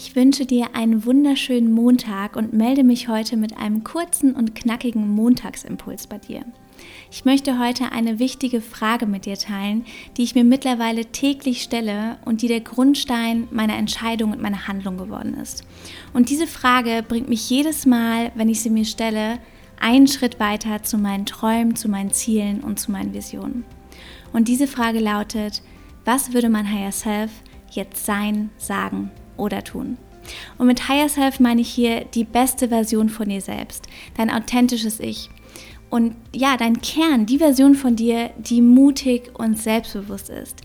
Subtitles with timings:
[0.00, 5.08] Ich wünsche dir einen wunderschönen Montag und melde mich heute mit einem kurzen und knackigen
[5.08, 6.44] Montagsimpuls bei dir.
[7.10, 9.84] Ich möchte heute eine wichtige Frage mit dir teilen,
[10.16, 14.98] die ich mir mittlerweile täglich stelle und die der Grundstein meiner Entscheidung und meiner Handlung
[14.98, 15.64] geworden ist.
[16.14, 19.40] Und diese Frage bringt mich jedes Mal, wenn ich sie mir stelle,
[19.80, 23.64] einen Schritt weiter zu meinen Träumen, zu meinen Zielen und zu meinen Visionen.
[24.32, 25.60] Und diese Frage lautet,
[26.04, 27.32] was würde mein Higher Self
[27.72, 29.96] jetzt sein, sagen oder tun.
[30.58, 33.86] Und mit Higher Self meine ich hier die beste Version von dir selbst,
[34.16, 35.30] dein authentisches Ich.
[35.90, 40.60] Und ja, dein Kern, die Version von dir, die mutig und selbstbewusst ist,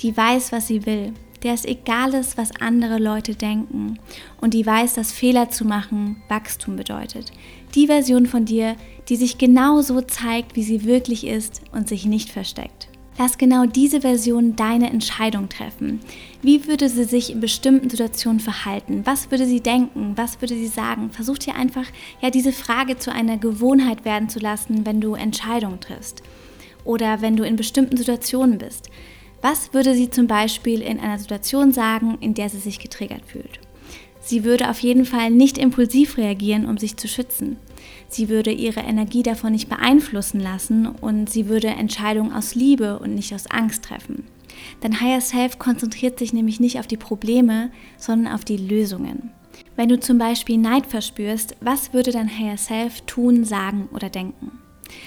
[0.00, 3.98] die weiß, was sie will, der es egal ist, was andere Leute denken
[4.40, 7.32] und die weiß, dass Fehler zu machen Wachstum bedeutet.
[7.74, 8.76] Die Version von dir,
[9.08, 12.87] die sich genau so zeigt, wie sie wirklich ist und sich nicht versteckt.
[13.18, 15.98] Lass genau diese Version deine Entscheidung treffen.
[16.40, 19.02] Wie würde sie sich in bestimmten Situationen verhalten?
[19.04, 20.12] Was würde sie denken?
[20.14, 21.10] Was würde sie sagen?
[21.10, 21.86] Versuch dir einfach,
[22.20, 26.22] ja, diese Frage zu einer Gewohnheit werden zu lassen, wenn du Entscheidungen triffst
[26.84, 28.88] oder wenn du in bestimmten Situationen bist.
[29.42, 33.58] Was würde sie zum Beispiel in einer Situation sagen, in der sie sich getriggert fühlt?
[34.28, 37.56] Sie würde auf jeden Fall nicht impulsiv reagieren, um sich zu schützen.
[38.10, 43.14] Sie würde ihre Energie davon nicht beeinflussen lassen und sie würde Entscheidungen aus Liebe und
[43.14, 44.26] nicht aus Angst treffen.
[44.82, 49.30] Dein Higher Self konzentriert sich nämlich nicht auf die Probleme, sondern auf die Lösungen.
[49.76, 54.57] Wenn du zum Beispiel Neid verspürst, was würde dein Higher Self tun, sagen oder denken?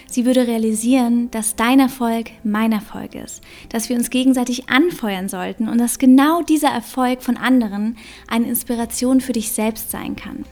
[0.07, 5.67] Sie würde realisieren, dass dein Erfolg mein Erfolg ist, dass wir uns gegenseitig anfeuern sollten
[5.67, 10.45] und dass genau dieser Erfolg von anderen eine Inspiration für dich selbst sein kann.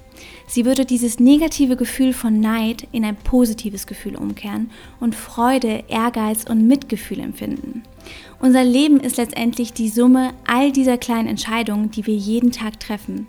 [0.47, 6.43] Sie würde dieses negative Gefühl von Neid in ein positives Gefühl umkehren und Freude, Ehrgeiz
[6.43, 7.83] und Mitgefühl empfinden.
[8.39, 13.27] Unser Leben ist letztendlich die Summe all dieser kleinen Entscheidungen, die wir jeden Tag treffen.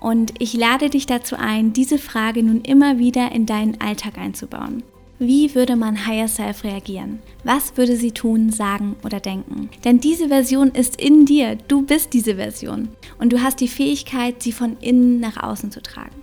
[0.00, 4.82] Und ich lade dich dazu ein, diese Frage nun immer wieder in deinen Alltag einzubauen.
[5.20, 7.18] Wie würde mein Higher Self reagieren?
[7.42, 9.68] Was würde sie tun, sagen oder denken?
[9.84, 11.56] Denn diese Version ist in dir.
[11.66, 12.88] Du bist diese Version.
[13.18, 16.14] Und du hast die Fähigkeit, sie von innen nach außen zu tragen.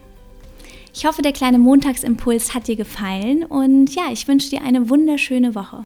[0.94, 5.56] Ich hoffe, der kleine Montagsimpuls hat dir gefallen und ja, ich wünsche dir eine wunderschöne
[5.56, 5.84] Woche.